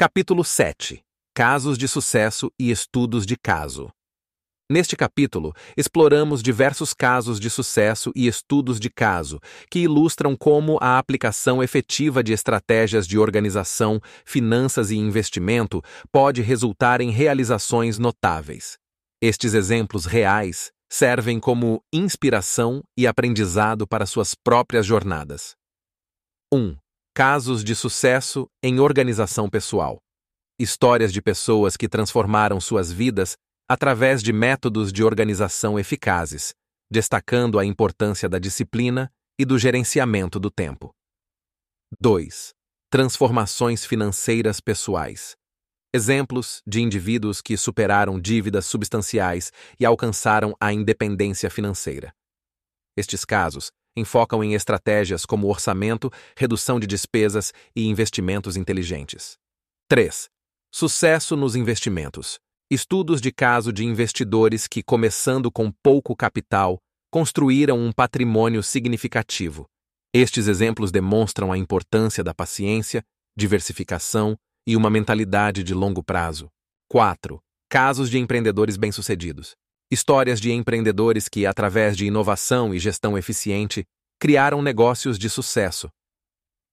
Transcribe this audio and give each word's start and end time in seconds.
Capítulo 0.00 0.44
7 0.44 1.02
Casos 1.34 1.76
de 1.76 1.88
sucesso 1.88 2.52
e 2.56 2.70
estudos 2.70 3.26
de 3.26 3.36
caso. 3.36 3.90
Neste 4.70 4.94
capítulo, 4.94 5.52
exploramos 5.76 6.40
diversos 6.40 6.94
casos 6.94 7.40
de 7.40 7.50
sucesso 7.50 8.12
e 8.14 8.28
estudos 8.28 8.78
de 8.78 8.90
caso 8.90 9.40
que 9.68 9.80
ilustram 9.80 10.36
como 10.36 10.78
a 10.80 11.00
aplicação 11.00 11.64
efetiva 11.64 12.22
de 12.22 12.32
estratégias 12.32 13.08
de 13.08 13.18
organização, 13.18 14.00
finanças 14.24 14.92
e 14.92 14.96
investimento 14.96 15.82
pode 16.12 16.42
resultar 16.42 17.00
em 17.00 17.10
realizações 17.10 17.98
notáveis. 17.98 18.78
Estes 19.20 19.52
exemplos 19.52 20.04
reais 20.06 20.70
servem 20.88 21.40
como 21.40 21.82
inspiração 21.92 22.84
e 22.96 23.04
aprendizado 23.04 23.84
para 23.84 24.06
suas 24.06 24.32
próprias 24.32 24.86
jornadas. 24.86 25.56
1. 26.54 26.76
Casos 27.18 27.64
de 27.64 27.74
sucesso 27.74 28.48
em 28.62 28.78
organização 28.78 29.50
pessoal. 29.50 29.98
Histórias 30.56 31.12
de 31.12 31.20
pessoas 31.20 31.76
que 31.76 31.88
transformaram 31.88 32.60
suas 32.60 32.92
vidas 32.92 33.36
através 33.68 34.22
de 34.22 34.32
métodos 34.32 34.92
de 34.92 35.02
organização 35.02 35.76
eficazes, 35.76 36.54
destacando 36.88 37.58
a 37.58 37.64
importância 37.64 38.28
da 38.28 38.38
disciplina 38.38 39.10
e 39.36 39.44
do 39.44 39.58
gerenciamento 39.58 40.38
do 40.38 40.48
tempo. 40.48 40.94
2. 42.00 42.52
Transformações 42.88 43.84
financeiras 43.84 44.60
pessoais. 44.60 45.34
Exemplos 45.92 46.62
de 46.64 46.80
indivíduos 46.80 47.42
que 47.42 47.56
superaram 47.56 48.20
dívidas 48.20 48.64
substanciais 48.64 49.50
e 49.80 49.84
alcançaram 49.84 50.54
a 50.60 50.72
independência 50.72 51.50
financeira. 51.50 52.14
Estes 52.96 53.24
casos 53.24 53.72
enfocam 53.96 54.42
em 54.42 54.54
estratégias 54.54 55.24
como 55.26 55.48
orçamento, 55.48 56.10
redução 56.36 56.78
de 56.78 56.86
despesas 56.86 57.52
e 57.74 57.86
investimentos 57.86 58.56
inteligentes. 58.56 59.36
3. 59.88 60.28
Sucesso 60.72 61.36
nos 61.36 61.56
investimentos. 61.56 62.38
Estudos 62.70 63.20
de 63.20 63.32
caso 63.32 63.72
de 63.72 63.84
investidores 63.84 64.66
que, 64.66 64.82
começando 64.82 65.50
com 65.50 65.72
pouco 65.82 66.14
capital, 66.14 66.78
construíram 67.10 67.78
um 67.78 67.90
patrimônio 67.90 68.62
significativo. 68.62 69.66
Estes 70.12 70.46
exemplos 70.46 70.90
demonstram 70.90 71.50
a 71.50 71.56
importância 71.56 72.22
da 72.22 72.34
paciência, 72.34 73.02
diversificação 73.36 74.36
e 74.66 74.76
uma 74.76 74.90
mentalidade 74.90 75.62
de 75.62 75.72
longo 75.72 76.02
prazo. 76.02 76.48
4. 76.90 77.40
Casos 77.70 78.10
de 78.10 78.18
empreendedores 78.18 78.76
bem-sucedidos. 78.76 79.54
Histórias 79.90 80.38
de 80.38 80.52
empreendedores 80.52 81.28
que, 81.28 81.46
através 81.46 81.96
de 81.96 82.04
inovação 82.04 82.74
e 82.74 82.78
gestão 82.78 83.16
eficiente, 83.16 83.84
criaram 84.20 84.60
negócios 84.60 85.18
de 85.18 85.30
sucesso. 85.30 85.88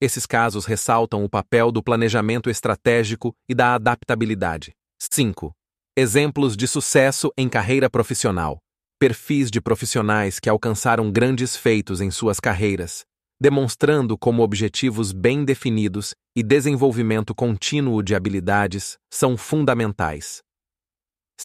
Esses 0.00 0.24
casos 0.24 0.64
ressaltam 0.64 1.22
o 1.22 1.28
papel 1.28 1.70
do 1.70 1.82
planejamento 1.82 2.48
estratégico 2.48 3.34
e 3.46 3.54
da 3.54 3.74
adaptabilidade. 3.74 4.72
5. 4.98 5.52
Exemplos 5.94 6.56
de 6.56 6.66
sucesso 6.66 7.30
em 7.36 7.50
carreira 7.50 7.90
profissional. 7.90 8.58
Perfis 8.98 9.50
de 9.50 9.60
profissionais 9.60 10.40
que 10.40 10.48
alcançaram 10.48 11.12
grandes 11.12 11.54
feitos 11.54 12.00
em 12.00 12.10
suas 12.10 12.40
carreiras, 12.40 13.04
demonstrando 13.38 14.16
como 14.16 14.42
objetivos 14.42 15.12
bem 15.12 15.44
definidos 15.44 16.14
e 16.34 16.42
desenvolvimento 16.42 17.34
contínuo 17.34 18.02
de 18.02 18.14
habilidades 18.14 18.96
são 19.12 19.36
fundamentais. 19.36 20.40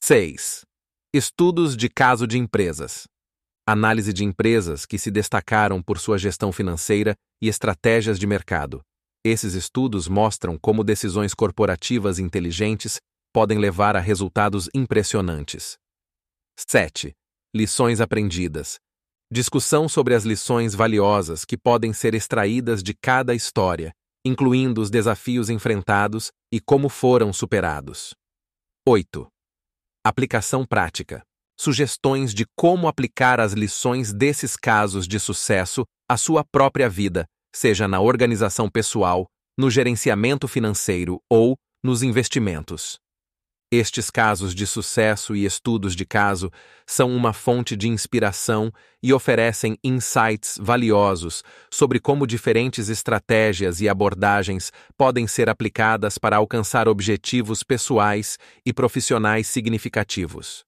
6. 0.02 0.67
Estudos 1.14 1.78
de 1.78 1.88
caso 1.88 2.28
de 2.28 2.38
empresas. 2.38 3.08
Análise 3.66 4.12
de 4.12 4.26
empresas 4.26 4.86
que 4.86 5.00
se 5.00 5.10
destacaram 5.10 5.82
por 5.82 6.00
sua 6.00 6.18
gestão 6.18 6.52
financeira 6.52 7.16
e 7.42 7.48
estratégias 7.48 8.20
de 8.20 8.28
mercado. 8.28 8.82
Esses 9.24 9.54
estudos 9.54 10.10
mostram 10.10 10.58
como 10.60 10.84
decisões 10.84 11.34
corporativas 11.34 12.20
inteligentes 12.20 13.00
podem 13.34 13.58
levar 13.58 13.96
a 13.96 14.02
resultados 14.02 14.70
impressionantes. 14.74 15.78
7. 16.60 17.14
Lições 17.56 18.02
aprendidas. 18.02 18.78
Discussão 19.32 19.88
sobre 19.88 20.14
as 20.14 20.26
lições 20.26 20.76
valiosas 20.76 21.46
que 21.46 21.58
podem 21.58 21.94
ser 21.94 22.16
extraídas 22.16 22.84
de 22.84 22.94
cada 22.94 23.34
história, 23.34 23.94
incluindo 24.26 24.82
os 24.82 24.90
desafios 24.90 25.50
enfrentados 25.50 26.32
e 26.52 26.60
como 26.60 26.90
foram 26.90 27.32
superados. 27.32 28.14
8. 28.86 29.26
Aplicação 30.08 30.66
prática. 30.66 31.22
Sugestões 31.60 32.34
de 32.34 32.46
como 32.56 32.88
aplicar 32.88 33.42
as 33.42 33.52
lições 33.52 34.14
desses 34.14 34.56
casos 34.56 35.06
de 35.06 35.20
sucesso 35.20 35.84
à 36.10 36.16
sua 36.16 36.46
própria 36.46 36.88
vida, 36.88 37.26
seja 37.54 37.90
na 37.90 38.00
organização 38.00 38.70
pessoal, 38.70 39.28
no 39.60 39.70
gerenciamento 39.70 40.48
financeiro 40.48 41.20
ou 41.30 41.58
nos 41.84 42.04
investimentos. 42.04 42.98
Estes 43.70 44.10
casos 44.10 44.56
de 44.56 44.66
sucesso 44.66 45.36
e 45.36 45.44
estudos 45.44 45.94
de 45.94 46.06
caso 46.06 46.50
são 46.86 47.14
uma 47.14 47.34
fonte 47.34 47.76
de 47.76 47.90
inspiração 47.90 48.72
e 49.04 49.12
oferecem 49.12 49.78
insights 49.84 50.58
valiosos 50.58 51.44
sobre 51.70 52.00
como 52.00 52.26
diferentes 52.26 52.88
estratégias 52.88 53.82
e 53.82 53.90
abordagens 53.90 54.72
podem 54.98 55.28
ser 55.28 55.50
aplicadas 55.50 56.18
para 56.18 56.38
alcançar 56.38 56.88
objetivos 56.88 57.62
pessoais 57.62 58.38
e 58.66 58.72
profissionais 58.72 59.48
significativos. 59.48 60.68